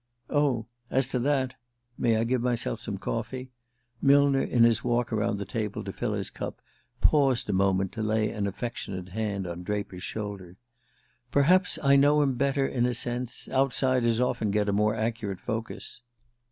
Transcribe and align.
"Oh, 0.31 0.65
as 0.89 1.05
to 1.09 1.19
that 1.19 1.53
(may 1.95 2.17
I 2.17 2.23
give 2.23 2.41
myself 2.41 2.81
some 2.81 2.97
coffee?)" 2.97 3.51
Millner, 4.01 4.41
in 4.41 4.63
his 4.63 4.83
walk 4.83 5.13
around 5.13 5.37
the 5.37 5.45
table 5.45 5.83
to 5.83 5.93
fill 5.93 6.13
his 6.13 6.31
cup, 6.31 6.59
paused 7.01 7.47
a 7.51 7.53
moment 7.53 7.91
to 7.91 8.01
lay 8.01 8.31
an 8.31 8.47
affectionate 8.47 9.09
hand 9.09 9.45
on 9.45 9.61
Draper's 9.61 10.01
shoulder. 10.01 10.57
"Perhaps 11.29 11.77
I 11.83 11.97
know 11.97 12.23
him 12.23 12.33
better, 12.33 12.65
in 12.65 12.87
a 12.87 12.95
sense: 12.95 13.47
outsiders 13.51 14.19
often 14.19 14.49
get 14.49 14.67
a 14.67 14.73
more 14.73 14.95
accurate 14.95 15.39
focus." 15.39 16.01